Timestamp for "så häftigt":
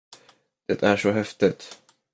0.97-1.77